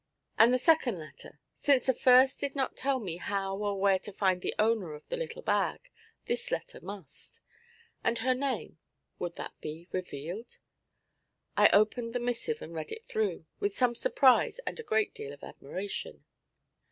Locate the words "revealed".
9.91-10.57